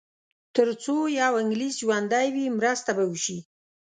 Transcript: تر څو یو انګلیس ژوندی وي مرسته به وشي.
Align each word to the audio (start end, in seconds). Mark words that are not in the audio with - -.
تر 0.55 0.67
څو 0.83 0.95
یو 1.21 1.33
انګلیس 1.41 1.73
ژوندی 1.81 2.27
وي 2.35 2.45
مرسته 2.59 2.91
به 2.97 3.03
وشي. 3.11 3.37